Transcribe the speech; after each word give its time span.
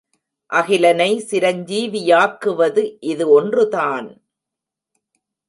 அகிலனை 0.49 1.09
சிரஞ்சீவியாக்குவது 1.29 2.83
இது 3.03 3.29
ஒன்றுதான்! 3.29 4.09